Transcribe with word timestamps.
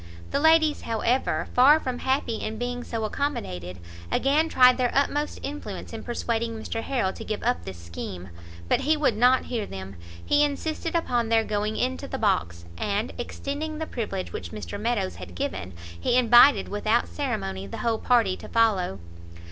The 0.31 0.39
ladies, 0.39 0.81
however, 0.81 1.47
far 1.53 1.79
from 1.79 1.99
happy 1.99 2.37
in 2.37 2.57
being 2.57 2.83
so 2.83 3.03
accommodated, 3.03 3.77
again 4.11 4.49
tried 4.49 4.77
their 4.79 4.89
utmost 4.95 5.37
influence 5.43 5.93
in 5.93 6.01
persuading 6.03 6.55
Mr 6.55 6.81
Harrel 6.81 7.13
to 7.13 7.23
give 7.23 7.43
up 7.43 7.65
this 7.65 7.77
scheme; 7.77 8.29
but 8.67 8.79
he 8.81 8.97
would 8.97 9.15
not 9.15 9.45
hear 9.45 9.67
them, 9.67 9.97
he 10.25 10.43
insisted 10.43 10.95
upon 10.95 11.29
their 11.29 11.43
going 11.43 11.77
into 11.77 12.07
the 12.07 12.17
box, 12.17 12.65
and, 12.79 13.13
extending 13.19 13.77
the 13.77 13.85
privilege 13.85 14.33
which 14.33 14.49
Mr 14.51 14.79
Meadows 14.81 15.17
had 15.17 15.35
given, 15.35 15.71
he 15.99 16.17
invited 16.17 16.67
without 16.67 17.07
ceremony 17.07 17.67
the 17.67 17.77
whole 17.85 17.99
party 17.99 18.35
to 18.37 18.49
follow. 18.49 18.97